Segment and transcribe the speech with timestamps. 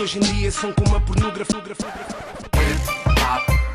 [0.00, 1.60] hoje em dia são como a pornografia.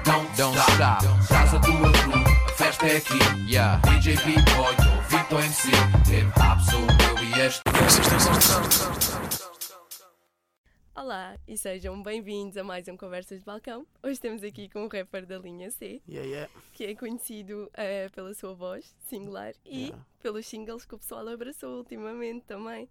[0.06, 1.06] Don't, don't stop.
[1.28, 3.20] Traz a tua crew, festa é aqui.
[3.50, 3.82] Yeah.
[3.90, 4.76] DJ B-Boy,
[5.10, 5.68] Vitor MC.
[6.10, 7.62] Hip Hop sou eu e este.
[10.96, 13.86] Olá e sejam bem-vindos a mais um Conversas de Balcão.
[14.02, 16.52] Hoje temos aqui com o rapper da linha C, Yeah, yeah.
[16.72, 20.06] que é conhecido eh, pela sua voz singular e Yeah.
[20.24, 22.90] Pelos singles que o pessoal abraçou ultimamente também.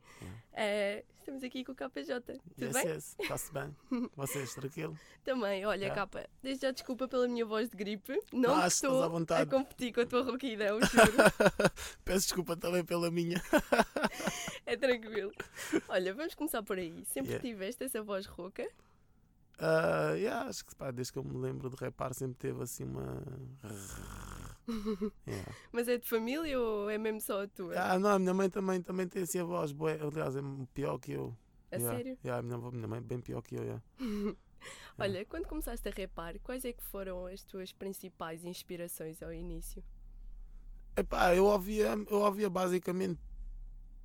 [0.53, 2.21] Eh, estamos aqui com o KJ.
[2.21, 2.87] Tudo Yes, bem?
[2.87, 3.17] yes.
[3.19, 3.75] Está-se bem.
[4.15, 4.97] Vocês, tranquilo?
[5.25, 5.95] Também, olha, Yeah.
[5.95, 8.21] capa, desde já desculpa pela minha voz de gripe.
[8.33, 9.43] Não Ah, estou à vontade.
[9.43, 10.83] a competir com a tua rouquidão, juro.
[12.05, 13.41] Peço desculpa também pela minha.
[14.67, 15.33] é tranquilo.
[15.89, 17.03] Olha, vamos começar por aí.
[17.07, 17.49] Sempre Yeah.
[17.49, 18.69] tiveste essa voz rouca?
[19.59, 22.85] Ah, yeah, acho que pá, desde que eu me lembro de repar sempre teve assim
[22.85, 23.23] uma.
[25.27, 25.53] Yeah.
[25.73, 27.75] Mas é de família ou é mesmo só a tua?
[27.79, 29.93] Ah, não, a minha mãe também, também tem assim a voz boa.
[29.93, 30.41] Aliás, é
[30.75, 31.37] pior que eu.
[31.71, 32.19] a Yeah, sério?
[32.25, 33.63] Yeah, a minha, avó- minha mãe é bem pior que eu.
[33.63, 33.83] Yeah.
[34.99, 39.83] Olha, quando começaste a rapar, quais é que foram as tuas principais inspirações ao início?
[40.97, 43.19] Epá, eu ouvia, eu ouvia basicamente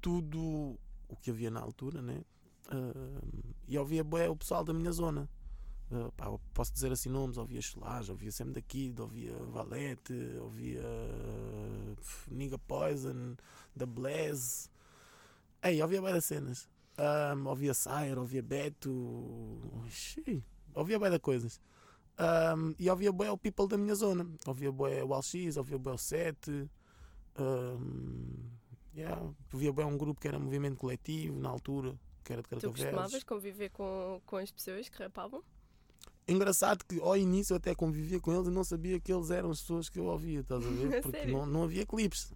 [0.02, 0.78] tudo
[1.10, 2.24] o que havia na altura, né?
[2.70, 3.22] Ah,
[3.68, 5.30] e ouvia bué o pessoal da minha zona.
[5.92, 10.82] Ah, pá, posso dizer assim nomes, ouvia Cholage, ouvia Sam da Kid, ouvia Valete, ouvia
[10.82, 11.98] uh,
[12.30, 13.36] Nigga Poison,
[13.78, 14.70] The Blaze.
[15.64, 16.70] Ei, ouvia das cenas.
[16.98, 18.92] Ah, ouvia Sire, ouvia Beto,
[20.74, 21.62] ouvia de coisas.
[22.20, 24.28] Um, e ouvia bué o people da minha zona.
[24.46, 26.68] Ouvia bué o LX, ouvia bué o 7.
[27.40, 28.50] Um,
[28.96, 29.22] yeah.
[29.54, 33.24] Ouvia bué um grupo que era Movimento Coletivo, na altura, que era de Tu costumavas
[33.24, 35.44] conviver com, com as pessoas que rapavam?
[36.28, 39.50] Engraçado que ao início eu até convivia com eles e não sabia que eles eram
[39.50, 41.02] as pessoas que eu ouvia, estás a ver?
[41.02, 42.34] Porque não, não havia clipes,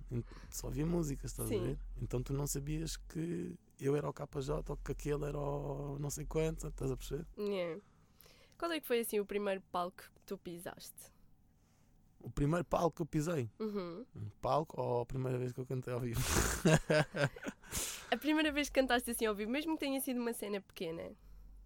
[0.49, 1.59] só havia músicas, estás Sim.
[1.59, 1.79] a ver?
[2.01, 6.09] Então tu não sabias que eu era o KJ ou que aquele era o não
[6.09, 7.25] sei quanto, estás a perceber?
[7.37, 7.81] Yeah.
[8.57, 11.11] Qual é que foi assim o primeiro palco que tu pisaste?
[12.21, 14.05] O primeiro palco que eu pisei, Uhum.
[14.15, 16.21] um palco ou a primeira vez que eu cantei ao vivo?
[18.11, 21.11] A primeira vez que cantaste assim ao vivo, mesmo que tenha sido uma cena pequena.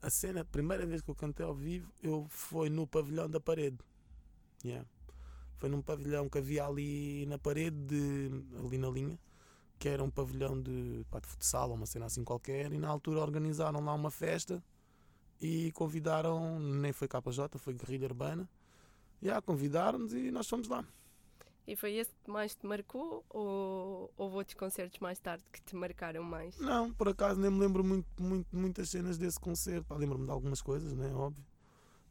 [0.01, 3.39] A cena, a primeira vez que eu cantei ao vivo, eu foi no pavilhão da
[3.39, 3.78] parede.
[4.63, 4.88] Yeah.
[5.57, 9.19] Foi num pavilhão que havia ali na parede, de- ali na linha,
[9.79, 12.88] que era um pavilhão de, pá, de futsal ou uma cena assim qualquer, e na
[12.89, 14.63] altura organizaram lá uma festa
[15.41, 18.50] e convidaram, nem foi KJ, foi Guerrilha Urbana.
[19.22, 20.85] Yeah, convidaram-nos e nós fomos lá.
[21.67, 24.05] E foi esse que mais te marcou ou
[24.35, 26.57] houve outros concertos mais tarde que te marcaram mais?
[26.59, 29.85] Não, por acaso nem me lembro muito, muito, muitas cenas desse concerto.
[29.85, 31.12] Pá, Lembro-me de algumas coisas, né?
[31.13, 31.44] Óbvio.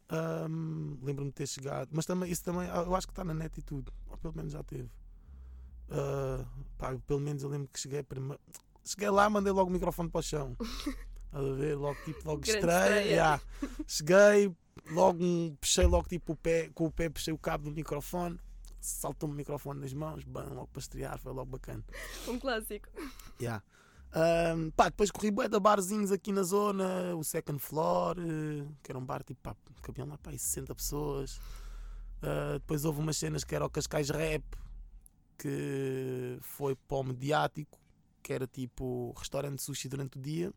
[0.09, 1.89] Ahm, Lembro-me de ter chegado.
[1.93, 3.93] Mas também, isso também, ah, eu acho que está na net e tudo.
[4.09, 4.91] Ou pelo menos já teve.
[5.91, 6.45] Ah,
[6.79, 8.41] pá, pelo menos eu lembro que cheguei primeiro.
[8.83, 10.57] Cheguei lá, mandei logo o microfone para o chão.
[11.33, 11.75] A ver?
[11.77, 12.85] Logo, tipo, logo Grande estreia.
[13.01, 13.11] estreia.
[13.11, 13.43] yeah.
[13.89, 14.55] Cheguei,
[14.93, 18.39] logo um, puxei logo tipo o pé, com o pé puxei o cabo do microfone.
[18.85, 21.83] Saltou-me o microfone nas mãos, bem, logo para estrear, foi logo bacana.
[22.29, 22.89] Um clássico.
[23.41, 23.65] Yeah.
[24.13, 28.93] Ahm, pá, depois corri bué de barzinhos aqui na zona, o Second Floor, eh, que
[28.93, 31.41] era um bar tipo, pá, cabiam lá aí 60 pessoas.
[32.23, 34.45] Ah, depois houve umas cenas que era o Cascais Rap,
[35.39, 37.79] que foi para o mediático,
[38.23, 40.53] que era tipo restaurante de sushi durante o dia.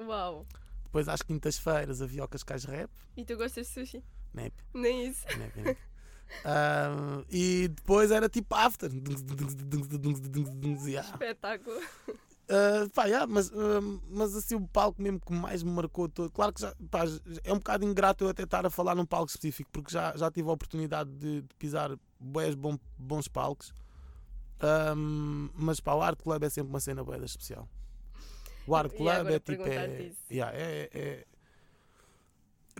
[0.00, 0.46] Uau!
[0.84, 4.04] Depois às quintas-feiras havia o Cascais Rap, E tu gostas de sushi?
[4.32, 5.26] nep, Nem isso.
[5.36, 5.78] nep, nep.
[7.30, 8.90] E depois era tipo after.
[10.86, 11.10] Yeah.
[11.10, 11.80] Espetáculo.
[12.48, 16.30] Uh, pá, yeah, mas, uh, mas assim o palco mesmo que mais me marcou todo.
[16.30, 17.00] Claro que já, pá,
[17.44, 20.30] é um bocado ingrato eu até estar a falar num palco específico, porque já, já
[20.30, 23.70] tive a oportunidade de, de pisar bués bom, bons palcos.
[24.96, 27.68] Um, mas pá, o Art Club é sempre uma cena boeda especial.
[28.66, 29.62] O Art E Club é tipo.
[29.66, 31.26] É, yeah, é, é-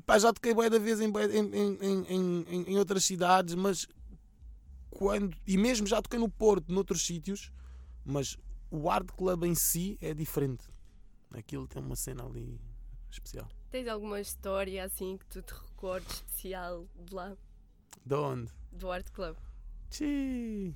[0.07, 3.87] Pá, já toquei bué da vez em, em, em, em outras cidades, mas
[4.91, 5.37] quando.
[5.47, 7.53] E mesmo já toquei no Porto, noutros sítios,
[8.05, 8.37] mas
[8.71, 10.65] o Art Club em si é diferente.
[11.31, 12.61] Aquilo tem uma cena ali
[13.11, 13.49] especial.
[13.71, 17.37] Tens alguma história assim que tu te recordes especial de lá,
[18.05, 18.51] De onde?
[18.73, 19.37] do Art Club?
[19.91, 20.75] Tchi.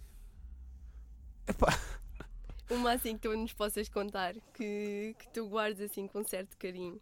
[1.47, 1.79] Epá,
[2.70, 7.00] Uma assim que tu nos possas contar, que, que tu guardes assim com certo carinho.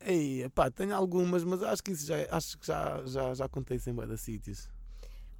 [0.00, 3.78] ei, epá, tenho algumas, mas acho que isso já, acho que já, já, já contei
[3.78, 4.68] sem bué de sítios.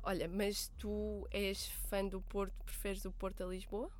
[0.03, 3.91] Olha, mas tu és fã do Porto, preferes o Porto a Lisboa?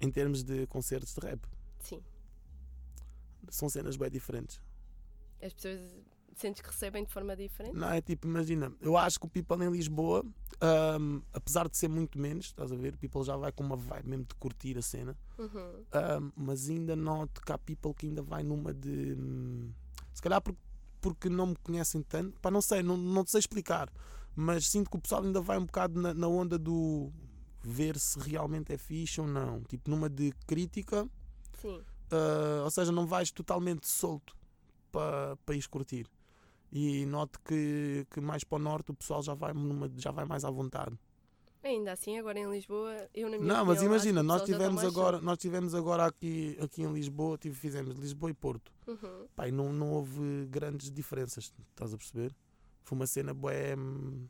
[0.00, 1.40] Em termos de concertos de rap,
[1.80, 2.02] Sim.
[3.50, 4.60] são cenas bem diferentes.
[5.42, 5.80] As pessoas
[6.36, 7.74] sentes que recebem de forma diferente?
[7.76, 10.24] Não, é tipo, imagina, eu acho que o People em Lisboa,
[10.60, 13.76] ahm, apesar de ser muito menos, estás a ver, o People já vai com uma
[13.76, 15.84] vibe mesmo de curtir a cena, Uhum.
[15.92, 19.14] ahm, mas ainda noto que há People que ainda vai numa de.
[19.14, 19.72] hum,
[20.12, 20.60] Se calhar porque,
[21.00, 23.88] porque não me conhecem tanto, pá, não sei, não, não sei explicar,
[24.34, 27.12] mas sinto que o pessoal ainda vai um bocado na, na onda do
[27.62, 29.62] ver se realmente é fixe ou não.
[29.64, 31.08] Tipo, numa de crítica,
[31.60, 31.80] Sim.
[32.10, 34.34] Uh, ou seja, não vais totalmente solto
[34.90, 36.06] para pa ir curtir.
[36.72, 40.24] E noto que, que mais para o norte o pessoal já vai, numa, já vai
[40.24, 40.98] mais à vontade.
[41.62, 44.84] Ainda assim, agora em Lisboa, eu na minha Não, mas opinião, imagina, nós está tivemos
[44.84, 48.72] agora, nós tivemos agora aqui, aqui em Lisboa, tive, fizemos Lisboa e Porto.
[48.86, 49.26] Uhum.
[49.46, 52.34] E não, não houve grandes diferenças, estás a perceber?
[52.88, 53.76] Foi uma cena bué.
[53.76, 54.26] hum,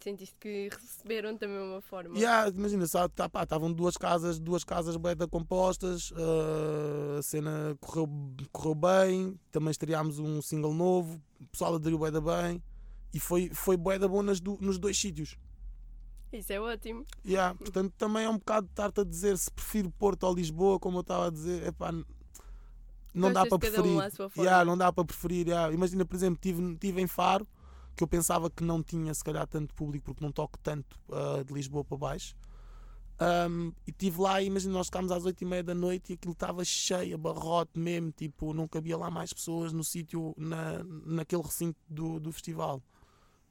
[0.00, 2.16] Sentiste que receberam da mesma forma.
[2.16, 8.08] Yeah, imagina, só, tá, estavam duas casas, duas casas da compostas, uh, a cena correu,
[8.52, 12.62] correu bem, também estreámos um single novo, o pessoal aderiu da bem
[13.12, 15.36] e foi, foi bué da bom nas do- nos dois sítios.
[16.32, 17.04] Isso é ótimo.
[17.26, 20.98] Yeah, portanto, também é um bocado estar-te a dizer se prefiro Porto ou Lisboa, como
[20.98, 21.90] eu estava a dizer, epá,
[23.12, 23.98] não dá para um preferir.
[24.36, 25.48] Yeah, não dá para preferir.
[25.48, 25.72] yeah.
[25.72, 27.46] Imagina, por exemplo, tive, tive em Faro,
[27.96, 31.42] que eu pensava que não tinha se calhar tanto público porque não toco tanto ah,
[31.44, 32.36] de Lisboa para baixo.
[33.18, 36.32] Um, e estive lá imagina, nós ficámos às 8 e meia da noite e aquilo
[36.34, 41.78] estava cheio, abarrote mesmo, tipo, não cabia lá mais pessoas no sítio, na, naquele recinto
[41.88, 42.82] do, do festival.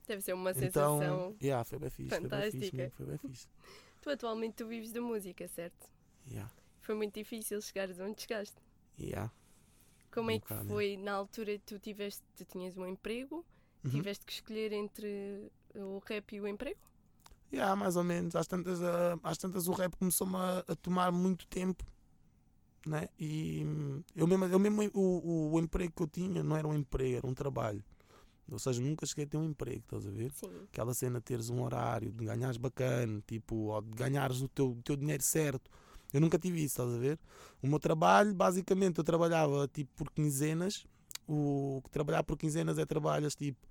[0.07, 1.35] Deve ser uma Então, sensação.
[1.41, 2.77] yeah, foi bem fixe, foi bem fixe, fantástica.
[2.77, 3.47] mesmo, foi bem fixe.
[4.01, 5.89] Tu atualmente tu vives da música, certo?
[6.27, 6.49] Yeah,
[6.79, 8.55] Foi muito difícil chegares onde chegaste.
[8.97, 9.31] yeah.
[10.11, 10.83] Como Um é que bocado, é.
[10.83, 13.45] foi na altura tu tiveste, tu tinhas um emprego,
[13.85, 13.91] Uhum.
[13.91, 16.79] tiveste que escolher entre o rap e o emprego?
[17.53, 18.35] Yeah, mais ou menos.
[18.35, 21.85] Às tantas, ah, às tantas o rap começou-me a, a tomar muito tempo.
[22.85, 23.07] Né?
[23.19, 26.75] E hum, eu mesmo, eu mesmo o, o, emprego que eu tinha não era um
[26.75, 27.83] emprego, era um trabalho.
[28.51, 30.31] Ou seja, nunca cheguei a ter um emprego, estás a ver?
[30.33, 30.51] Sim.
[30.71, 34.71] Aquela cena de teres um horário, de ganhares bacana, tipo, ou de ganhares o teu,
[34.71, 35.71] o teu dinheiro certo.
[36.13, 37.19] Eu nunca tive isso, estás a ver?
[37.61, 40.85] O meu trabalho, basicamente, eu trabalhava tipo por quinzenas.
[41.27, 43.67] O trabalhar por quinzenas é trabalhas tipo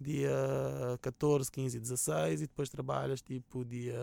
[0.00, 0.30] dia
[1.02, 3.98] 14, 15 e 16 e depois trabalhas tipo dia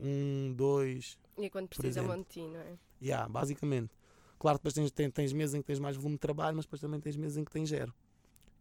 [0.00, 2.22] 1, 2, E é quando precisam exemplo.
[2.22, 2.78] de ti, não é?
[3.00, 3.90] Yeah, basicamente.
[4.38, 6.80] Claro depois tens, tens, tens meses em que tens mais volume de trabalho, mas depois
[6.80, 7.92] também tens meses em que tens zero.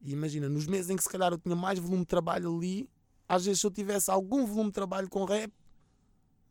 [0.02, 2.90] E imagina, nos meses em que se calhar eu tinha mais volume de trabalho ali,
[3.28, 5.52] às vezes se eu tivesse algum volume de trabalho com rap,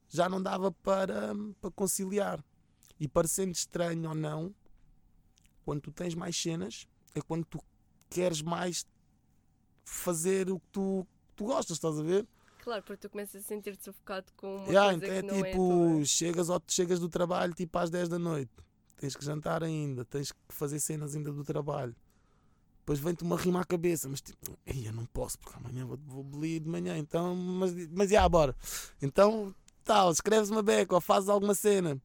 [0.08, 2.44] já não dava para, para conciliar.
[2.98, 4.54] E parecendo estranho ou não,
[5.64, 7.60] quando tu tens mais cenas, é quando tu
[8.08, 8.84] queres mais
[9.90, 11.06] fazer o que tu,
[11.36, 12.26] tu gostas, estás a ver?
[12.58, 15.44] Claro, porque tu começas a sentir-te sufocado com uma Yeah, coisa então é que não
[15.44, 16.04] é tipo, tua.
[16.04, 18.50] chegas, ao- chegas do trabalho tipo às 10 da noite,
[18.98, 21.94] tens que jantar ainda, tens que fazer cenas ainda do trabalho.
[22.80, 26.24] Depois vem-te uma rima à cabeça, mas tipo, eu não posso porque amanhã vou, vou
[26.24, 28.56] belir de manhã, então, mas, mas já, bora.
[29.00, 29.54] Então,
[29.84, 32.00] tal, escreves uma beca ou fazes alguma cena.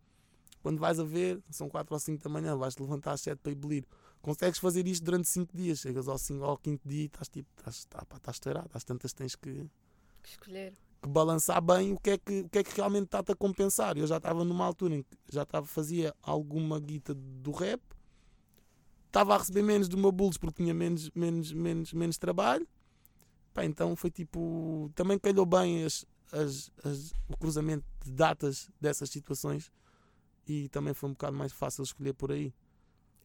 [0.62, 3.52] Quando vais a ver, são 4 ou 5 da manhã, vais-te levantar às 7 para
[3.52, 3.86] ir belir.
[4.26, 7.48] Consegues fazer isto durante 5 dias, chegas ao, cinco, ao quinto dia e estás tipo,
[7.58, 9.70] estás, tá, pá, estás estourado, às tantas tens que,
[10.24, 10.74] Que escolher.
[11.04, 13.96] que balançar bem o que é que, o que, é que realmente está-te a compensar.
[13.98, 17.80] Eu já estava numa altura em que já estava, fazia alguma guita do rap,
[19.06, 22.68] estava a receber menos do meu bulls porque tinha menos, menos, menos, menos trabalho.
[23.54, 24.92] Pá, então foi tipo.
[24.96, 29.72] Também calhou bem as, as, as- o cruzamento de datas dessas situações
[30.48, 32.52] e também foi um bocado mais fácil escolher por aí.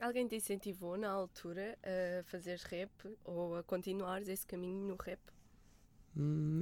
[0.01, 2.91] Alguém te incentivou na altura a fazeres rap
[3.25, 5.21] ou a continuares esse caminho no rap?
[6.17, 6.61] Hum,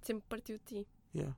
[0.00, 0.88] Sempre partiu de ti.
[1.14, 1.36] yeah.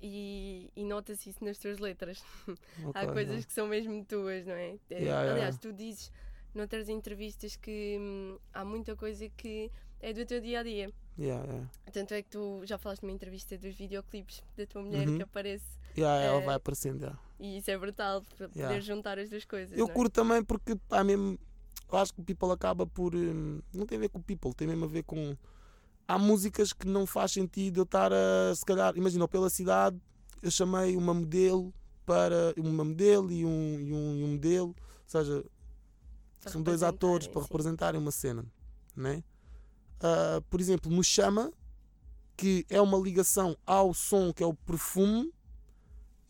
[0.00, 2.22] E, e nota-se isso nas tuas letras.
[2.94, 3.46] Há Ok, coisas yeah.
[3.46, 4.78] que são mesmo tuas, não é?
[4.90, 5.32] É, yeah.
[5.32, 6.12] Aliás, tu dizes
[6.54, 10.92] noutras entrevistas que hum, há muita coisa que é do teu dia a dia.
[11.18, 11.70] Yeah, yeah.
[11.92, 15.16] Tanto é que tu já falaste numa entrevista dos videoclipes da tua mulher Uhum.
[15.16, 17.00] que aparece Yeah, ela Eh, vai aparecendo.
[17.02, 17.18] yeah.
[17.38, 18.68] e isso é brutal para Yeah.
[18.74, 19.76] poder juntar as duas coisas.
[19.78, 19.92] Eu é?
[19.92, 21.38] curto também porque, pá, mesmo.
[21.90, 23.14] Eu acho que o people acaba por.
[23.14, 25.36] hum, Não tem a ver com o people, tem mesmo a ver com.
[26.08, 28.54] Há músicas que não faz sentido eu estar a.
[28.54, 30.00] Se calhar, imagina, pela cidade,
[30.42, 31.72] eu chamei uma modelo
[32.06, 32.54] para.
[32.56, 34.74] Uma modelo e um, e um, e um modelo, ou
[35.06, 35.44] seja,
[36.40, 37.46] Para são dois atores para sim.
[37.48, 38.44] representarem uma cena,
[38.96, 39.22] né?
[40.00, 41.52] Ah, por exemplo, no Chama,
[42.36, 45.32] que é uma ligação ao som que é o perfume,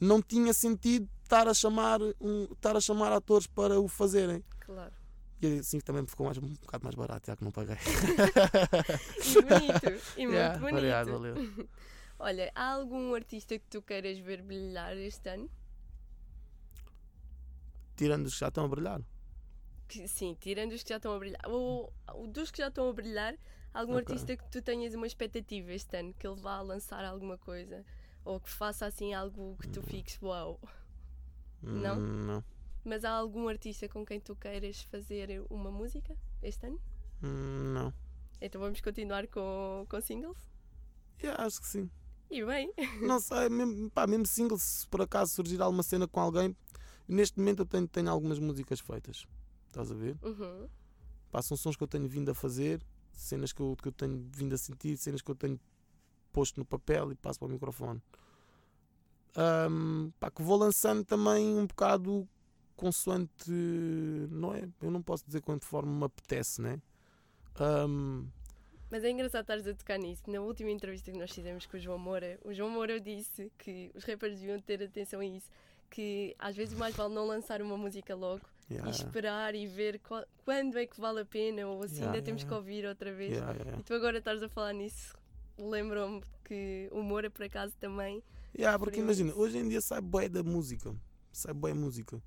[0.02, 4.44] não tinha sentido estar a chamar, um, estar a chamar atores para o fazerem.
[4.61, 4.92] Claro.
[5.40, 7.76] E assim também ficou mais, um bocado mais barato, já que não paguei.
[9.25, 10.02] E bonito.
[10.16, 10.76] E muito Yeah, bonito.
[10.76, 11.35] obrigado, valeu.
[12.18, 15.50] Olha, há algum artista que tu queiras ver brilhar este ano?
[17.97, 19.00] Tirando os que já estão a brilhar.
[19.88, 21.40] Que- sim, tirando os que já estão a brilhar.
[21.49, 23.35] Ou, ou dos que já estão a brilhar,
[23.75, 24.00] algum Ok.
[24.14, 27.85] artista que tu tenhas uma expectativa este ano, que ele vá lançar alguma coisa?
[28.25, 30.61] Ou que faça assim algo que tu fiques uau.
[31.62, 31.99] Não?
[31.99, 32.45] Hum, não.
[32.85, 36.17] Mas há algum artista com quem tu queiras fazer uma música?
[36.43, 36.81] este ano?
[37.23, 37.95] Hum, não.
[38.41, 40.37] Então vamos continuar com, com singles?
[41.23, 41.91] Yeah, acho que sim.
[42.29, 46.19] E bem, Não sei, mesmo, pá, mesmo single, se por acaso surgir alguma cena com
[46.19, 46.57] alguém,
[47.07, 49.26] neste momento eu tenho, tenho algumas músicas feitas.
[49.69, 50.17] Estás a ver?
[50.23, 50.69] uhum.
[51.31, 54.29] Pá, são sons que eu tenho vindo a fazer, cenas que eu, que eu tenho
[54.35, 55.59] vindo a sentir, cenas que eu tenho
[56.32, 58.00] posto no papel e passo para o microfone.
[59.36, 62.28] Ahm, pá, que vou lançando também um bocado
[62.76, 63.50] consoante,
[64.30, 64.68] não é?
[64.80, 66.80] Eu não posso dizer quanto forma me apetece, né?
[67.58, 68.26] Ahm,
[68.90, 70.22] Mas é engraçado estares a tocar nisso.
[70.30, 73.90] Na última entrevista que nós fizemos com o João Moura, o João Moura disse que
[73.94, 75.48] os rappers deviam ter atenção a isso.
[75.88, 79.98] Que às vezes mais vale não lançar uma música logo yeah, e esperar e ver
[80.00, 82.86] qual- quando é que vale a pena ou se Yeah, ainda yeah, temos que ouvir
[82.86, 83.36] outra vez.
[83.78, 85.14] E tu agora estás a falar nisso,
[85.59, 88.23] lembram-me que o Moura por acaso também.
[88.54, 90.94] Yeah, porque imagina, hoje em dia sai bué da música.
[91.32, 92.23] Sai bué música.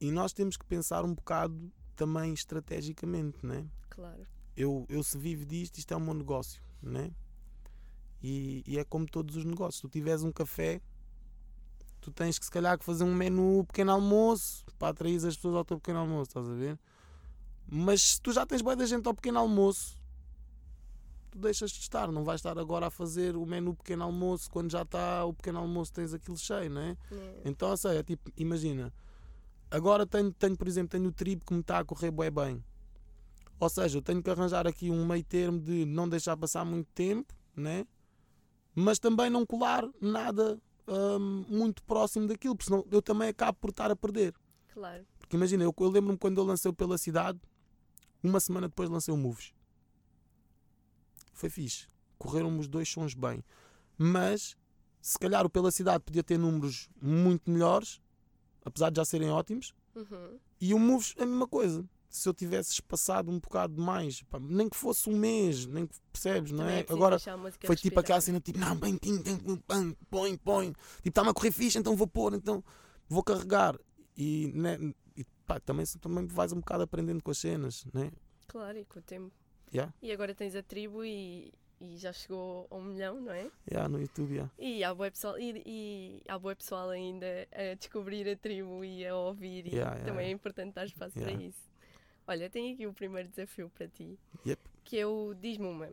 [0.00, 3.66] E nós temos que pensar um bocado também estrategicamente, né?
[3.90, 4.26] Claro.
[4.56, 7.10] Eu, eu se vivo disto, isto é um meu negócio, né?
[8.22, 9.76] E, e é como todos os negócios.
[9.76, 10.80] Se tu tiveres um café,
[12.00, 15.56] tu tens que se calhar que fazer um menu pequeno almoço para atrair as pessoas
[15.56, 16.78] ao teu pequeno almoço, estás a ver?
[17.66, 19.99] Mas se tu já tens bué da gente ao pequeno almoço,
[21.30, 24.70] tu deixas de estar, não vais estar agora a fazer o menu pequeno almoço quando
[24.70, 26.96] já está o pequeno almoço, tens aquilo cheio, não é?
[27.12, 27.40] É.
[27.44, 28.92] Então, ou seja, tipo, imagina,
[29.70, 32.64] agora tenho, tenho, por exemplo, tenho o tribo que me está a correr bué bem.
[33.58, 36.88] Ou seja, eu tenho que arranjar aqui um meio termo de não deixar passar muito
[36.94, 37.86] tempo, né?
[38.74, 43.70] mas também não colar nada hum, muito próximo daquilo, porque senão eu também acabo por
[43.70, 44.34] estar a perder.
[44.72, 45.04] Claro.
[45.18, 47.38] Porque imagina, eu, eu lembro-me quando eu lancei pela cidade,
[48.22, 49.52] uma semana depois lancei o Moves.
[51.40, 51.86] Foi fixe.
[52.18, 53.42] Correram-me os dois sons bem.
[53.96, 54.56] Mas
[55.00, 57.98] se calhar o pela cidade podia ter números muito melhores,
[58.62, 60.38] apesar de já serem ótimos, Uhum.
[60.60, 61.82] e o Moves a mesma coisa.
[62.10, 65.94] Se eu tivesse espaçado um bocado mais, pá, nem que fosse um mês, nem que
[66.12, 66.82] percebes, não é?
[66.82, 67.18] preciso Agora
[67.64, 70.72] foi tipo aquela cena tipo, não, bem, tim, tim, tim, põe, põe.
[70.96, 72.62] Tipo, está-me a correr fixe, então vou pôr, então
[73.08, 73.78] vou carregar.
[74.16, 74.76] E, né,
[75.16, 78.10] e pá, também, também vais um bocado aprendendo com as cenas, né?
[78.48, 79.32] Claro, e com o tempo.
[79.72, 79.92] Yeah.
[80.02, 83.50] E agora tens a tribo e, e já chegou a um milhão, não é?
[83.70, 84.50] Yeah, no YouTube, yeah.
[84.58, 89.06] E há boa pessoal, e, e há boa pessoal ainda a descobrir a tribo e
[89.06, 91.70] a ouvir, e Yeah, também é importante dar espaço para isso.
[92.26, 94.60] Olha, tenho aqui o primeiro desafio para ti, Yep.
[94.84, 95.88] que é o diz-me uma.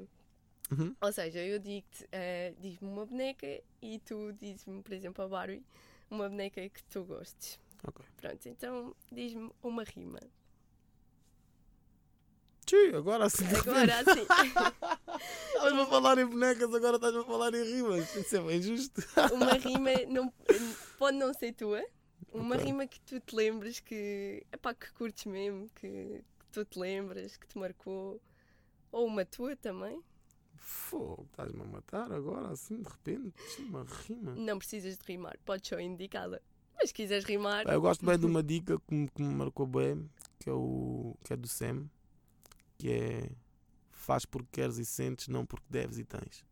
[0.70, 0.96] Uhum.
[1.00, 3.48] Ou seja, eu digo-te, eh, diz-me uma boneca
[3.82, 5.64] e tu dizes-me, por exemplo, a Barbie,
[6.12, 7.60] uma boneca que tu gostes.
[7.88, 8.04] Ok.
[8.18, 10.20] Pronto, então diz-me uma rima.
[12.68, 13.46] Tchê, agora assim.
[13.48, 13.86] de Agora
[15.56, 18.14] Estavas a falar em bonecas, agora estás a falar em rimas.
[18.14, 19.02] Isso é bem justo.
[19.34, 20.34] uma rima não,
[21.00, 21.82] pode não ser tua,
[22.34, 22.66] uma Ok.
[22.68, 27.38] rima que tu te lembres que, epá, que curtes mesmo, que, que tu te lembras,
[27.38, 28.22] que te marcou,
[28.92, 30.04] ou uma tua também.
[30.58, 33.34] Fogo, estás-me a matar agora, assim, de repente.
[33.60, 34.36] Uma rima.
[34.36, 36.42] Não precisas de rimar, podes só indicá-la.
[36.76, 39.34] Mas se quiseres rimar, Pá, Eu gosto bem de uma dica que me, que me
[39.34, 41.86] marcou bem, que é, o, que é do Sam,
[42.78, 43.32] que é
[43.92, 46.46] faz porque queres e sentes, não porque deves e tens.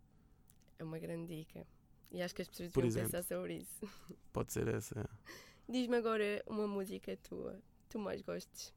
[0.79, 1.65] é uma grande dica.
[2.11, 3.11] E acho que as pessoas deviam exemplo.
[3.11, 3.79] pensar sobre isso.
[4.33, 5.09] Pode ser essa.
[5.67, 8.73] Diz-me agora uma música tua, que tu mais gostes.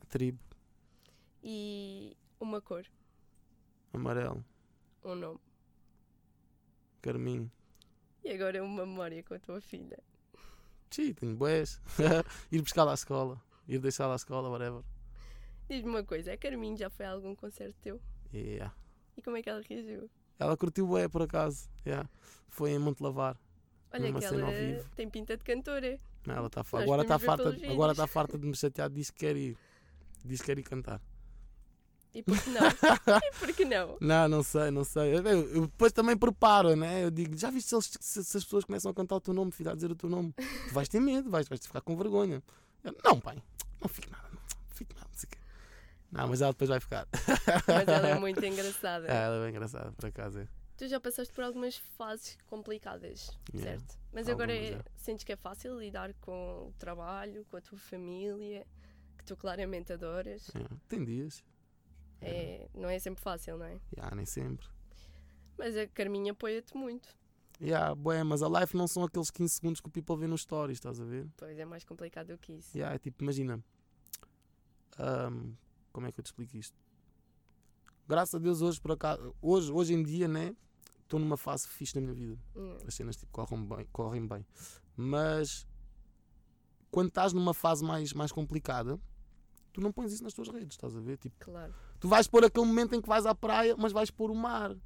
[0.00, 0.40] A tribo,
[1.42, 2.84] E uma cor,
[3.92, 4.44] amarelo,
[5.04, 5.40] um nome.
[7.02, 7.50] carminho.
[8.24, 9.98] E agora uma memória com a tua filha.
[10.90, 11.80] Tchê, tenho boés.
[12.50, 14.82] ir buscar lá à escola, ir deixar lá à escola, whatever.
[15.68, 18.00] Diz-me uma coisa, a Carminho já foi a algum concerto teu?
[18.32, 18.74] Yeah.
[19.16, 20.10] E como é que ela reagiu?
[20.38, 21.68] Ela curtiu bué por acaso.
[21.86, 22.08] Yeah.
[22.48, 23.38] Foi em Monte Lavar.
[23.92, 25.98] Olha que ela tem pinta de cantora.
[26.26, 27.96] Não, ela tá fa- agora está farta, agora vídeos.
[27.96, 29.56] tá farta de me chatear, diz que quer ir.
[30.24, 31.00] Diz que quer ir cantar.
[32.14, 32.62] E por que não?
[33.22, 33.96] e por que não?
[34.00, 35.16] Não, não sei, não sei.
[35.16, 37.04] Eu, eu- eu depois também preparo, né?
[37.04, 39.34] Eu digo, já viste se, eles- se- se as pessoas começam a cantar o teu
[39.34, 40.32] nome, filho, a dizer o teu nome?
[40.68, 42.42] Tu vais ter medo, vais, vais ficar com vergonha.
[42.82, 43.40] Eu, não, pai,
[43.80, 45.38] não fico nada, não fico nada, não sei o quê.
[46.14, 47.06] Não, mas ela depois vai ficar.
[47.66, 49.06] Mas ela é muito engraçada.
[49.08, 50.38] É, ela é bem engraçada, por acaso.
[50.40, 50.48] É.
[50.76, 53.78] Tu já passaste por algumas fases complicadas, Yeah.
[53.78, 53.98] certo?
[54.12, 58.66] Mas agora é- sentes que é fácil lidar com o trabalho, com a tua família,
[59.18, 60.50] que tu claramente adoras.
[60.54, 61.44] É, Tem dias.
[62.20, 63.78] É, não é sempre fácil, não é?
[63.96, 64.66] Já, nem sempre.
[65.56, 67.08] Mas a Carminha apoia-te muito.
[67.60, 70.42] Yeah, bué, mas a live não são aqueles 15 segundos que o people vê nos
[70.42, 71.28] stories, estás a ver?
[71.36, 72.76] Pois é mais complicado do que isso.
[72.76, 73.62] Yeah, é tipo, imagina.
[74.98, 75.52] ahm,
[75.94, 76.76] como é que eu te explico isto?
[78.06, 80.54] Graças a Deus hoje, por acaso, hoje, hoje em dia, né?
[81.02, 82.38] Estou numa fase fixe na minha vida.
[82.56, 84.44] Hum, As cenas tipo, correm, bem, correm bem.
[84.96, 85.66] Mas
[86.90, 89.00] quando estás numa fase mais, mais complicada,
[89.72, 91.16] tu não pões isso nas tuas redes, estás a ver?
[91.16, 91.72] Tipo, Claro.
[92.00, 94.76] tu vais pôr aquele momento em que vais à praia, mas vais pôr o mar.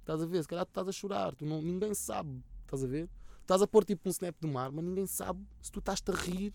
[0.00, 0.42] Estás a ver?
[0.42, 3.10] Se calhar tu estás a chorar, tu não, ninguém sabe, estás a ver?
[3.40, 6.14] Estás a pôr tipo um snap do mar, mas ninguém sabe se tu estás-te a
[6.14, 6.54] rir,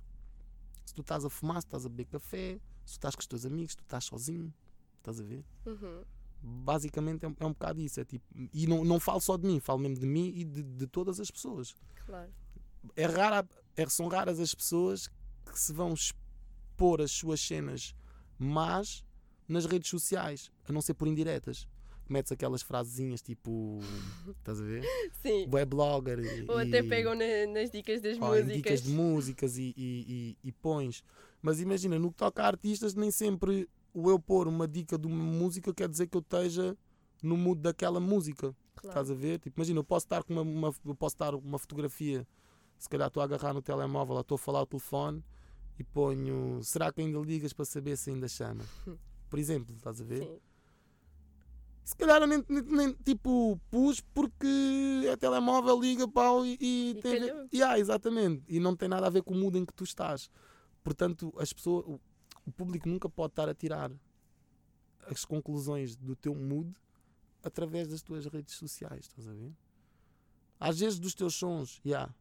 [0.85, 3.27] se tu estás a fumar, se estás a beber café, se tu estás com os
[3.27, 4.53] teus amigos, tu estás sozinho,
[4.97, 5.43] estás a ver?
[5.65, 6.03] Uhum.
[6.43, 7.99] Basicamente é, um- é um bocado isso.
[7.99, 10.63] É tipo, e não, não falo só de mim, falo mesmo de mim e de,
[10.63, 11.75] de todas as pessoas.
[12.05, 12.31] Claro.
[12.95, 15.07] É rara, é, são raras as pessoas
[15.45, 17.95] que se vão expor as suas cenas
[18.39, 19.05] más
[19.47, 21.67] nas redes sociais, a não ser por indiretas.
[22.09, 23.79] Metes aquelas frasezinhas tipo.
[24.39, 24.83] Estás a ver?
[25.21, 25.47] Sim.
[25.49, 26.19] Web blogger.
[26.19, 28.53] E, Ou até pegam na- nas dicas das em músicas.
[28.53, 31.03] dicas de músicas e, e, e, e pões.
[31.41, 35.07] Mas imagina, no que toca a artistas, nem sempre o eu pôr uma dica de
[35.07, 36.77] uma música quer dizer que eu esteja
[37.21, 38.55] no mood daquela música.
[38.75, 38.89] Claro.
[38.89, 39.39] Estás a ver?
[39.39, 42.27] Tipo, imagina, eu posso estar com uma, uma- eu posso estar uma fotografia,
[42.77, 45.23] se calhar estou a agarrar no telemóvel, ou estou a falar ao telefone
[45.77, 48.63] e ponho, será que ainda ligas para saber se ainda chama?
[49.29, 50.23] Por exemplo, estás a ver?
[50.23, 50.39] Sim.
[51.83, 56.91] Se calhar eu nem, nem- nem, tipo pus porque é telemóvel, liga pau e, e
[56.91, 57.23] E tem.
[57.53, 58.43] Yeah, exatamente.
[58.47, 60.29] E não tem nada a ver com o mood em que tu estás.
[60.83, 61.99] Portanto, as pessoas, o,
[62.51, 63.91] público nunca pode estar a tirar
[65.07, 66.73] as conclusões do teu mood
[67.43, 69.51] através das tuas redes sociais, estás a ver?
[70.59, 72.13] Às vezes dos teus sons, yeah.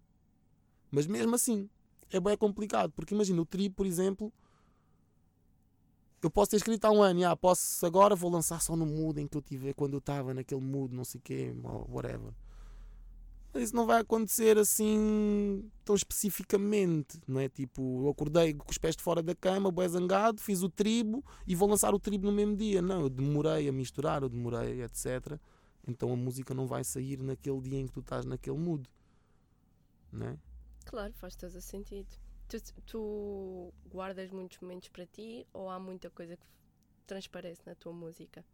[0.90, 1.68] mas mesmo assim
[2.10, 4.32] é bem complicado, porque imagina o tri, por exemplo,
[6.22, 9.20] eu posso ter escrito há um ano, yeah, posso agora vou lançar só no mood
[9.20, 11.54] em que eu tive quando eu estava naquele mood, não sei quê,
[11.88, 12.32] whatever.
[13.54, 17.48] Isso não vai acontecer assim tão especificamente, não é?
[17.48, 21.24] Tipo, eu acordei com os pés de fora da cama, bem zangado, fiz o tribo
[21.46, 22.80] e vou lançar o tribo no mesmo dia.
[22.80, 25.36] Não, eu demorei a misturar, eu demorei, etc.
[25.86, 28.88] Então a música não vai sair naquele dia em que tu estás naquele mood,
[30.12, 30.38] não é?
[30.84, 32.08] Claro, faz todo o sentido.
[32.48, 36.46] Tu, tu guardas muitos momentos para ti ou há muita coisa que
[37.06, 38.44] transparece na tua música?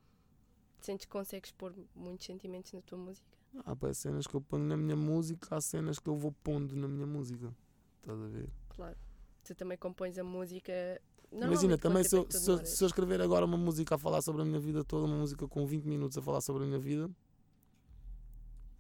[0.81, 3.36] Sentes que consegues pôr muitos sentimentos na tua música?
[3.65, 6.77] Há pá, cenas que eu ponho na minha música, há cenas que eu vou pondo
[6.77, 7.55] na minha música.
[8.01, 8.49] Estás a ver?
[8.69, 8.97] Claro.
[9.45, 10.73] Tu também compões a música.
[11.33, 14.43] Imagina, também se eu, se, eu, se eu escrever agora uma música a falar sobre
[14.43, 17.11] a minha vida toda, uma música com 20 minutos a falar sobre a minha vida,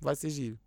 [0.00, 0.58] vai ser giro.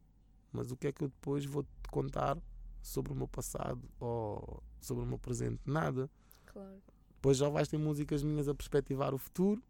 [0.52, 2.38] Mas o que é que eu depois vou te contar
[2.82, 5.60] sobre o meu passado ou sobre o meu presente?
[5.66, 6.10] Nada.
[6.46, 6.82] Claro.
[7.16, 9.62] Depois já vais ter músicas minhas a perspectivar o futuro,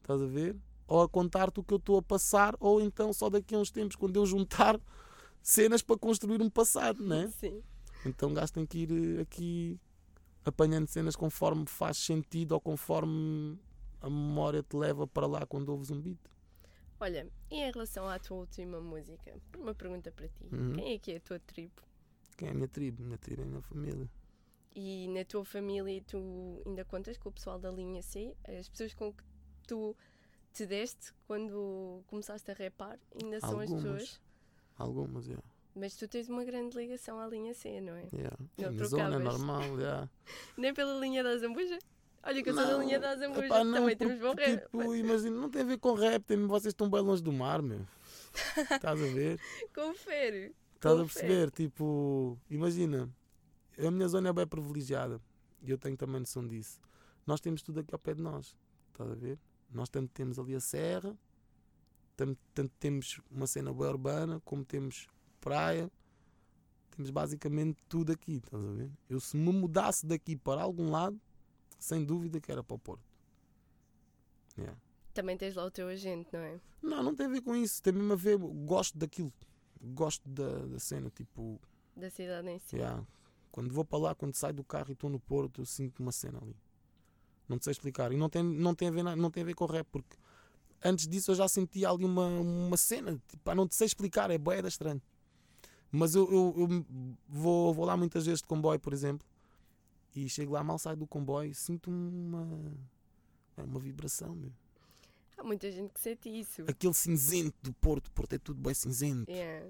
[0.00, 0.56] estás a ver?
[0.92, 3.70] Ou a contar-te o que eu estou a passar, ou então só daqui a uns
[3.70, 4.78] tempos, quando eu juntar
[5.40, 7.28] cenas para construir um passado, não é?
[7.40, 7.62] Sim.
[8.04, 9.80] Então um gajo tem que ir eh, aqui
[10.44, 13.58] apanhando cenas conforme faz sentido ou conforme
[14.02, 16.18] a memória te leva para lá quando ouves um beat.
[17.00, 20.46] Olha, e em relação à tua última música, uma pergunta para ti.
[20.52, 20.74] Uhum.
[20.74, 21.80] Quem é que é a tua tribo?
[22.36, 23.02] Quem é a minha tribo?
[23.02, 24.10] Minha tribo é a minha família.
[24.76, 28.36] E na tua família tu ainda contas com o pessoal da linha C?
[28.44, 29.24] As pessoas com que
[29.66, 29.96] tu
[30.52, 33.82] te deste quando começaste a rapar ainda são as Algumas.
[33.82, 34.20] pessoas?
[34.76, 35.42] Algumas, yeah.
[35.74, 38.08] Mas tu tens uma grande ligação à linha C, não é?
[38.12, 38.36] yeah.
[38.58, 40.10] Não É a minha zona, é normal, yeah.
[40.56, 41.78] Nem pela linha da Zambuja?
[42.24, 44.62] Olha que eu sou da Não, linha da Zambuja, epá, não, também temos bom rap.
[44.62, 47.60] Tipo, imagina, não tem a ver com rap, tem, vocês estão bem longe do mar,
[47.62, 47.84] meu.
[48.70, 49.40] Estás a ver?
[49.74, 50.54] Confere.
[50.76, 51.50] Estás a perceber?
[51.50, 53.10] Tipo, imagina,
[53.78, 55.20] a minha zona é bem privilegiada
[55.62, 56.80] e eu tenho também noção disso.
[57.26, 58.56] Nós temos tudo aqui ao pé de nós,
[58.92, 59.38] estás a ver?
[59.72, 61.16] Nós tanto temos ali a serra,
[62.16, 65.08] tanto, tanto temos uma cena bem urbana, como temos
[65.40, 65.90] praia,
[66.90, 68.90] temos basicamente tudo aqui, estás a ver?
[69.08, 71.18] Eu se me mudasse daqui para algum lado,
[71.78, 73.04] sem dúvida que era para o Porto.
[74.56, 74.78] Yeah.
[75.14, 76.60] Também tens lá o teu agente, não é?
[76.82, 79.32] Não, não tem a ver com isso, tem mesmo a ver, gosto daquilo,
[79.80, 81.60] gosto da, da cena, tipo,
[81.96, 82.76] Da cidade em si.
[82.76, 83.04] Yeah.
[83.50, 86.12] Quando vou para lá, quando saio do carro e estou no Porto, eu sinto uma
[86.12, 86.56] cena ali.
[87.52, 88.10] Não te sei explicar.
[88.12, 90.16] E não tem, não tem, a, ver, não tem a ver com rap, porque
[90.82, 93.20] antes disso eu já sentia ali uma, uma cena.
[93.28, 95.02] Tipo, não te sei explicar, é boeda estranho.
[95.90, 96.86] Mas eu, eu, eu
[97.28, 99.28] vou, vou lá muitas vezes de comboio, por exemplo,
[100.16, 102.72] e chego lá, mal saio do comboio e sinto uma,
[103.58, 104.34] é uma vibração.
[104.34, 104.50] Meu.
[105.36, 106.64] Há muita gente que sente isso.
[106.66, 109.30] Aquele cinzento do Porto, Porto é tudo bem cinzento.
[109.30, 109.68] Yeah.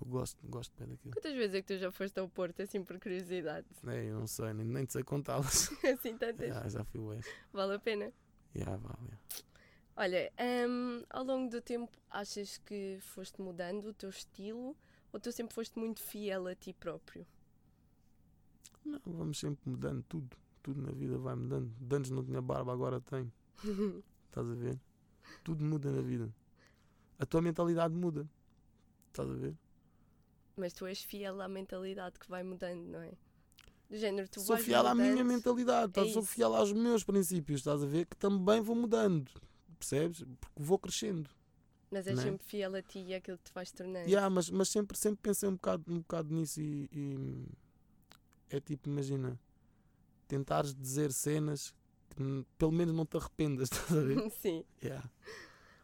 [0.00, 1.14] Eu gosto, gosto bem daquilo.
[1.14, 3.66] Quantas vezes é que tu já foste ao Porto, assim por curiosidade?
[3.86, 5.70] É, eu não sei, nem, nem te sei contá-las.
[5.84, 6.48] assim tantas?
[6.48, 7.20] Já, já fui bem.
[7.52, 8.12] Vale a pena.
[8.54, 9.18] Já, vale.
[9.94, 10.32] Olha,
[10.68, 14.74] hum, ao longo do tempo achas que foste mudando o teu estilo
[15.12, 17.26] ou tu sempre foste muito fiel a ti próprio?
[18.84, 20.36] Não, vamos sempre mudando tudo.
[20.62, 21.70] Tudo na vida vai mudando.
[21.78, 23.30] De antes não tinha barba, agora tenho.
[24.28, 24.80] Estás a ver?
[25.44, 26.32] Tudo muda na vida.
[27.18, 28.26] A tua mentalidade muda.
[29.08, 29.54] Estás a ver?
[30.56, 33.12] Mas tu és fiel à mentalidade que vai mudando, não é?
[33.88, 35.26] Do género, tu sou fiel à minha mudando.
[35.28, 36.08] mentalidade, estás?
[36.08, 38.06] É sou fiel aos meus princípios, estás a ver?
[38.06, 39.30] Que também vou mudando,
[39.78, 40.22] percebes?
[40.40, 41.28] Porque vou crescendo.
[41.90, 42.22] Mas és Né?
[42.22, 44.08] sempre fiel a ti e àquilo que te vais tornando.
[44.08, 47.46] Yeah, mas, mas sempre, sempre pensei um bocado, um bocado nisso e, e
[48.48, 49.38] é tipo, imagina,
[50.26, 51.74] tentares dizer cenas
[52.16, 54.30] que pelo menos não te arrependas, estás a ver?
[54.40, 54.64] Sim.
[54.82, 55.06] Yeah.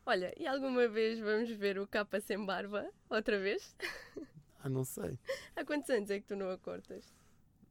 [0.07, 2.89] Olha, e alguma vez vamos ver o capa sem barba?
[3.11, 3.77] Outra vez?
[4.61, 5.19] Ah, não sei.
[5.57, 7.05] Há quantos anos é que tu não a cortas?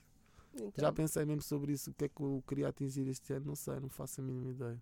[0.54, 3.46] Então, Já pensei mesmo sobre isso, o que é que eu queria atingir este ano,
[3.46, 4.80] não sei, não faço a mínima ideia.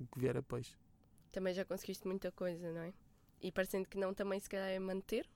[0.00, 0.74] O que vier é peixe.
[1.32, 2.92] também já conseguiste muita coisa, não é?
[3.40, 5.28] E parecendo que não, também se calhar é manter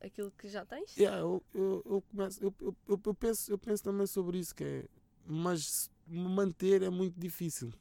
[0.00, 0.94] aquilo que já tens?
[0.96, 4.54] Yeah, eu, eu, eu, começo, eu, eu, eu, eu penso, eu penso também sobre isso,
[4.54, 4.84] que é,
[5.26, 7.72] mas manter é muito difícil.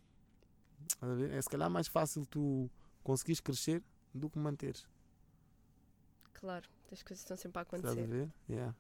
[1.32, 2.70] É se calhar mais fácil tu
[3.04, 3.82] conseguires crescer
[4.14, 4.86] do que manteres.
[6.34, 8.08] Claro, as coisas estão sempre a Estás a acontecer.
[8.08, 8.30] ver?
[8.50, 8.76] Yeah.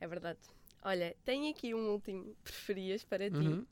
[0.00, 0.38] É verdade.
[0.82, 3.36] Olha, tenho aqui um último preferias para ti.
[3.36, 3.66] Uhum.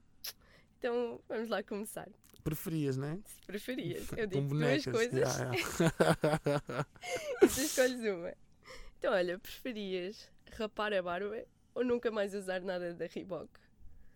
[0.79, 2.09] Então vamos lá começar.
[2.45, 3.19] Preferias, né?
[3.25, 6.87] Se preferias, eu digo duas coisas Yeah, yeah.
[7.43, 8.35] e tu escolhes uma.
[8.99, 13.49] Então, olha, preferias rapar a barba ou nunca mais usar nada da Reebok?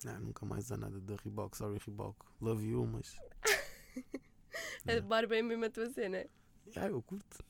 [0.05, 2.17] Não, nunca mais há nada da Reebok, sorry Reebok.
[2.41, 3.17] Love you, mas.
[4.87, 6.27] A barba é mesmo a tua cena.
[6.69, 7.45] Yeah, eu curto.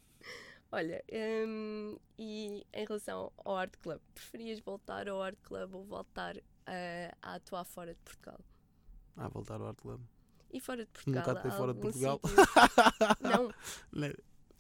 [0.73, 1.03] Olha,
[1.47, 6.37] hum, e em relação ao Art Club, preferias voltar ao Art Club ou voltar
[6.67, 8.41] a, a atuar fora de Portugal?
[9.17, 10.01] Ah, voltar ao Art Club.
[10.53, 11.23] E fora de Portugal?
[11.27, 12.21] Nunca atuei fora de Portugal.
[13.21, 13.53] Não,
[13.93, 14.13] Né?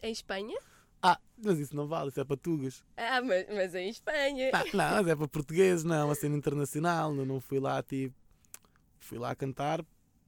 [0.02, 0.58] em Espanha?
[1.02, 2.84] Ah, mas isso não vale, isso é para tugas.
[2.96, 4.50] Ah, mas, mas em Espanha.
[4.52, 7.14] Ah, não, mas é para portugueses, não, é uma cena internacional.
[7.14, 8.14] Eu não fui lá, tipo.
[8.98, 9.84] Fui lá cantar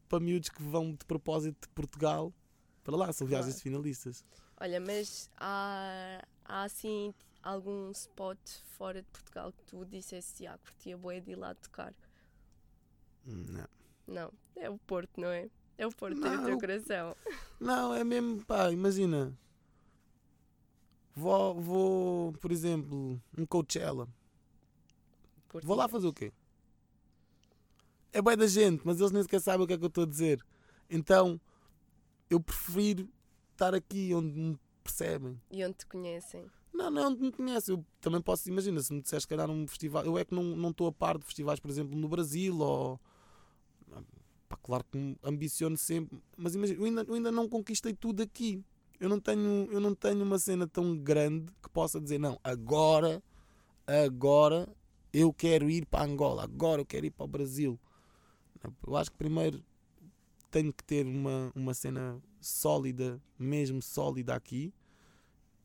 [0.08, 2.32] para miúdos que vão de propósito de Portugal
[2.82, 4.24] para lá, são viagens de finalistas.
[4.60, 8.38] Olha, mas há, há assim algum spot
[8.76, 11.94] fora de Portugal que tu dissesse, ah, curtia boa de ir lá tocar?
[13.24, 13.68] Não.
[14.06, 15.48] Não, é o Porto, não é?
[15.78, 16.44] É o Porto, tem o Não.
[16.44, 17.16] teu coração.
[17.60, 19.36] Não, é mesmo, pá, imagina.
[21.14, 24.08] Vou, vou, por exemplo, um Coachella.
[25.62, 26.32] Vou lá fazer o quê?
[28.12, 30.04] É bem da gente, mas eles nem sequer sabem o que é que eu estou
[30.04, 30.44] a dizer.
[30.88, 31.40] Então,
[32.28, 33.08] eu prefiro
[33.52, 35.40] estar aqui onde me percebem.
[35.50, 36.50] E onde te conhecem?
[36.72, 37.74] Não, não, onde me conhecem.
[37.74, 40.04] Eu também posso, imagina, se me disseres, se calhar, num festival.
[40.04, 43.00] Eu é que não não estou a par de festivais, por exemplo, no Brasil ou.
[44.62, 48.62] Claro que me ambiciono sempre, mas imagina, eu ainda, eu ainda não conquistei tudo aqui.
[49.00, 53.22] Eu não, tenho, eu não tenho uma cena tão grande que possa dizer, não, agora,
[53.86, 54.68] agora
[55.12, 57.78] eu quero ir para Angola, agora eu quero ir para o Brasil.
[58.86, 59.62] Eu acho que primeiro
[60.50, 64.72] tenho que ter uma, uma cena sólida, mesmo sólida aqui,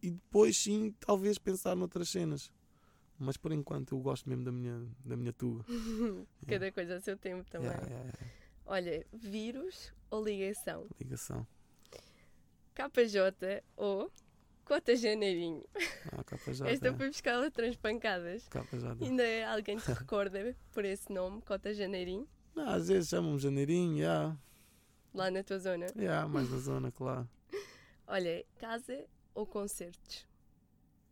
[0.02, 2.52] e depois sim, talvez pensar noutras cenas.
[3.20, 5.66] Mas por enquanto eu gosto mesmo da minha, da minha tuga.
[6.48, 7.70] Cada coisa a seu tempo também.
[7.70, 8.34] Yeah, yeah, yeah.
[8.66, 10.88] Olha, vírus ou ligação?
[11.00, 11.48] Ligação.
[12.78, 14.12] KJ ou
[14.64, 15.64] Cota Janeirinho?
[16.12, 16.70] Ah, já.
[16.70, 18.48] Esta foi buscar outras pancadas.
[18.72, 18.92] Já.
[19.02, 24.38] Ainda alguém te recorda por esse nome, Cota Janeirinho, Não, às vezes chamam-me Janeirinho, yeah.
[25.14, 25.88] lá na tua zona?
[25.96, 27.28] Yeah, mais na zona, claro.
[28.06, 30.28] Olha, casa ou concertos?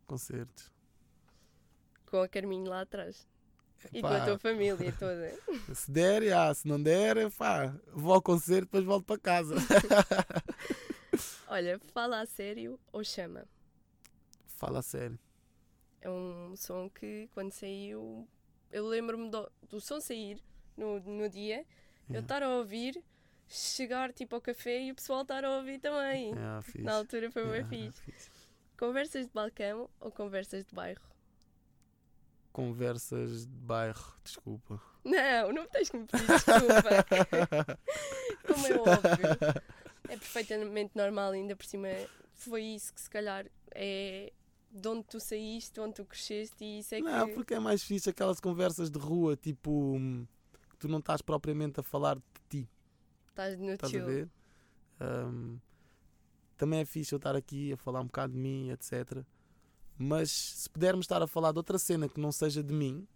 [0.05, 0.71] Concertos.
[2.05, 3.27] Com a Carminho lá atrás.
[3.91, 5.33] E com Epá, a tua família toda.
[5.73, 6.53] Se der, yeah.
[6.53, 9.55] se não der, pá, vou ao concerto, depois volto para casa.
[11.47, 13.45] Olha, fala a sério ou chama?
[14.47, 15.19] Fala a sério.
[16.01, 18.27] É um som que quando saiu.
[18.71, 20.41] Eu lembro-me do, do som sair
[20.77, 21.59] no, no dia,
[22.09, 22.19] eu Yeah.
[22.25, 23.03] estar a ouvir,
[23.47, 26.33] chegar tipo ao café e o pessoal estar a ouvir também.
[26.35, 26.63] Yeah.
[26.79, 28.01] Na altura foi bem Yeah, fixe.
[28.03, 28.29] fixe.
[28.77, 31.01] Conversas de balcão ou conversas de bairro?
[32.51, 34.81] Conversas de bairro, desculpa.
[35.03, 37.75] Não, não tens que me pedir desculpa.
[38.47, 39.61] Como é óbvio.
[40.09, 41.87] É perfeitamente normal, ainda por cima
[42.33, 44.31] foi isso que se calhar é
[44.71, 47.33] de onde tu saíste, de onde tu cresceste e isso é Não, que.
[47.33, 49.97] porque é mais fixe aquelas conversas de rua, tipo,
[50.69, 52.69] que tu não estás propriamente a falar de ti,
[53.29, 54.29] Estás no estás a ver?
[55.01, 55.59] Hum,
[56.57, 59.25] também é fixe eu estar aqui a falar um bocado de mim, etc.
[59.97, 63.07] Mas se pudermos estar a falar de outra cena que não seja de mim,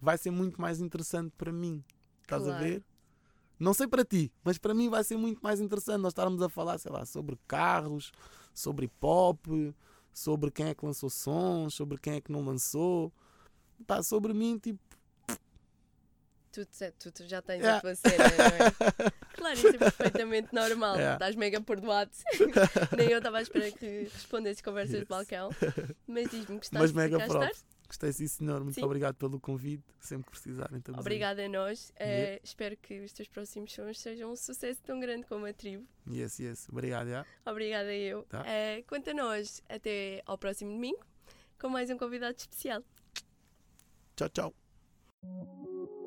[0.00, 1.82] vai ser muito mais interessante para mim.
[2.22, 2.64] Estás a Claro.
[2.64, 2.84] ver?
[3.62, 6.48] Não sei para ti, mas para mim vai ser muito mais interessante nós estarmos a
[6.48, 8.10] falar, sei lá, sobre carros,
[8.52, 9.46] sobre hip hop,
[10.12, 13.12] sobre quem é que lançou sons, sobre quem é que não lançou.
[13.86, 14.80] Pá, sobre mim, tipo.
[16.50, 16.66] Tu,
[16.98, 17.78] tu, tu já tens Yeah.
[17.78, 19.12] a tua cena, não é?
[19.34, 20.96] Claro, isso é perfeitamente normal.
[20.96, 21.14] Yeah.
[21.14, 22.10] Estás mega perdoado.
[22.96, 25.08] Nem eu estava à espera que respondesses conversas de Yes.
[25.08, 25.50] balcão.
[26.06, 27.64] Mas diz-me que estás Mas mega props.
[27.92, 28.64] Gostei sim, senhor.
[28.64, 28.84] Muito Sim.
[28.84, 29.84] obrigado pelo convite.
[30.00, 30.78] Sempre que precisarem.
[30.78, 31.02] estamos aí.
[31.02, 31.92] Obrigada a nós.
[31.96, 32.40] Eh, Yeah.
[32.42, 35.86] espero que os teus próximos sons sejam um sucesso tão grande como a tribo.
[36.10, 36.68] Yes, yes.
[36.70, 37.26] Obrigado, já.
[37.44, 38.22] Obrigada eu.
[38.24, 38.44] Tá.
[38.46, 41.04] Eh, quanto a nós, até ao próximo domingo
[41.60, 42.82] com mais um convidado especial.
[44.16, 46.01] Tchau, tchau.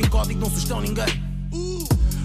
[0.00, 1.30] Em código, não sustão ninguém.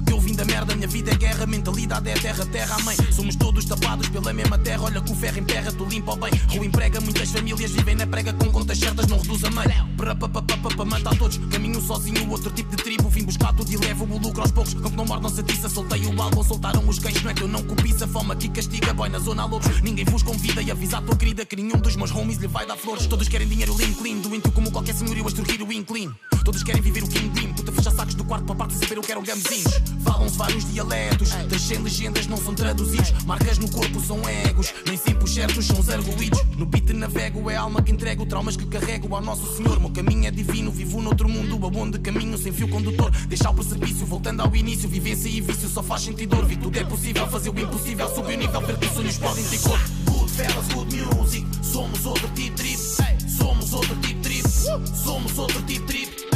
[0.06, 2.96] Que eu vim da merda, minha vida é guerra, mentalidade é terra, terra, mãe.
[3.12, 6.32] Somos todos tapados pela mesma terra, olha que o ferro emperra, tu limpa o bem.
[6.50, 9.66] Rua emprega, muitas famílias vivem na prega com contas certas, não reduz a mãe.
[9.98, 13.10] Para pa pa pa pa matar todos, caminho sozinho, outro tipo de tribo.
[13.10, 14.74] Vim buscar tudo e levo o lucro aos poucos.
[14.76, 17.24] Que não mordam satiça, soltei o álbum, soltaram os cães.
[17.24, 19.82] Não é que eu não cobiça, fome aqui castiga, boy na zona loucos.
[19.82, 22.68] Ninguém vos convida e avisa a tua querida que nenhum dos meus homies lhe vai
[22.68, 23.08] dar flores.
[23.08, 26.14] Todos querem dinheiro lean, clean, doentio como qualquer senhorio, extorquir o inclean.
[26.46, 29.02] Todos querem viver o King Dream, puta fecha sacos do quarto para parte saber o
[29.02, 29.82] que eram gamezinhos.
[30.04, 33.12] Falam-se vários dialetos, deixem legendas, não são traduzidos.
[33.26, 36.40] Marcas no corpo são egos, nem sempre os certos são os arguídos.
[36.56, 39.80] No beat navego, é alma que entrego, traumas que carrego ao Nosso Senhor.
[39.80, 43.10] Meu caminho é divino, vivo noutro mundo, aonde caminho sem fio condutor.
[43.28, 46.46] Deixar o precipício, voltando ao início, vivência e vício só faz sentido.
[46.46, 49.44] Vi tudo é possível, fazer o impossível, subir o nível, ver que os sonhos podem
[49.46, 49.80] ter cor.
[50.06, 52.80] Good fellas, good music, somos outro tipo trip,
[53.28, 56.35] somos outro tipo trip, somos outro tipo trip.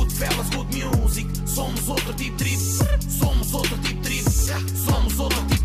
[0.00, 2.58] Good fellas, good music, somos outro tipo de trip,
[3.06, 4.24] somos outro tipo de trip,
[4.74, 5.59] somos outro tipo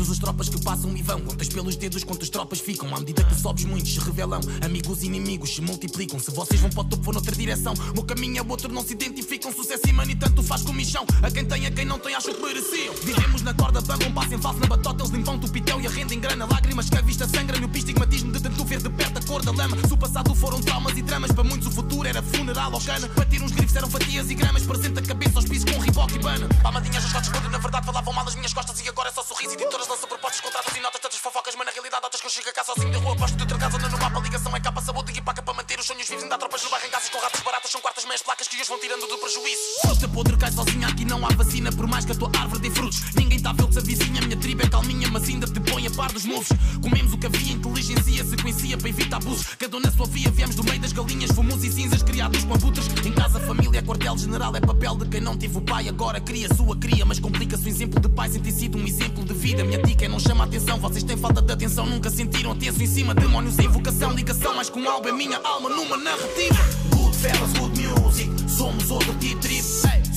[0.00, 2.94] muitos os tropas que passam e vão, contas pelos dedos quantas tropas ficam.
[2.94, 6.18] À medida que sobes, muitos se revelam, amigos e inimigos se multiplicam.
[6.18, 7.74] Se vocês vão para o topo, vou noutra direção.
[7.94, 9.52] Meu caminho é outro, não se identificam.
[9.52, 11.04] Sucesso e money tanto faz com michão.
[11.22, 12.94] A quem tem, a quem não tem, acho que mereciam.
[13.02, 15.02] Vivemos na corda, bamba, um passo em falso na batota.
[15.02, 16.46] Eles limpam o pitel e a renda em grana.
[16.46, 19.52] Lágrimas que a vista sangra, no estigmatismo de tanto ver de perto a cor da
[19.52, 19.76] lama.
[19.86, 23.06] Se o passado foram traumas e dramas, para muitos o futuro era funeral ou cana.
[23.08, 24.62] Bater uns grifos eram fatias e gramas.
[24.62, 26.48] Presente a cabeça aos pisos com riboque e bana.
[26.62, 28.80] Palmadinhas nos costas, quando na verdade falavam mal as minhas costas.
[28.80, 29.52] E agora é só sorriso.
[29.54, 31.54] Editoras lançam propostas, contratos e notas, tantas fofocas.
[31.56, 33.14] Mas na realidade, outras que eu chego cá sozinho da rua.
[33.14, 34.20] Aposto de outra casa, ando no mapa.
[34.20, 36.22] Ligação é capa, saúde e paca para manter os sonhos vivos.
[36.22, 37.70] Ainda há tropas no casas com ratas baratas.
[37.70, 39.62] São quartas meias placas que os vão tirando do prejuízo.
[39.82, 41.72] Fruta podre cai sozinha, aqui não há vacina.
[41.72, 44.20] Por mais que a tua árvore dê frutos, ninguém está a ver-te a vizinha.
[44.20, 45.59] Minha tribo é calminha, mas ainda te
[46.08, 46.48] dos.
[46.80, 49.46] Comemos o que havia, inteligência, sequencia para evitar abusos.
[49.58, 52.54] Cada um na sua via, viemos do meio das galinhas, fomos e cinzas, criados com
[52.54, 52.86] abutres.
[53.04, 55.88] Em casa, família, quartel-general é papel de quem não teve o pai.
[55.88, 59.24] Agora cria sua cria, mas complica-se o exemplo de pai sem ter sido um exemplo
[59.24, 59.62] de vida.
[59.62, 62.86] Minha dica é não chama atenção, vocês têm falta de atenção, nunca sentiram tenso em
[62.86, 63.14] cima.
[63.14, 66.64] Demónios em vocação, ligação, mais com algo é minha alma numa narrativa.
[66.94, 69.64] Good fellas, good music, somos outro tipo de trip.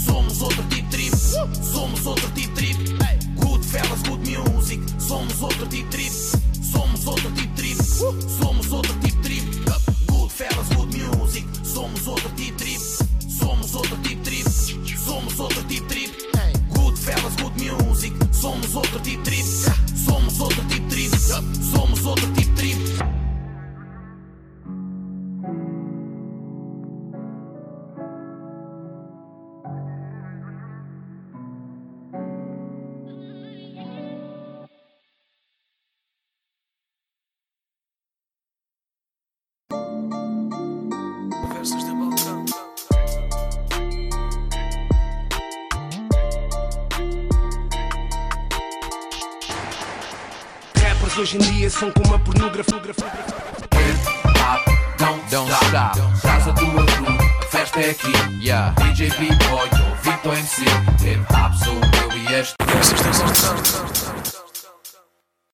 [0.06, 1.12] Somos outro tipo trip,
[1.64, 3.23] somos outro tipo trip.
[3.74, 6.12] Fellas, good music, somos outro tipo trip.
[6.62, 9.03] Somos outro tipo trip, somos outro tipo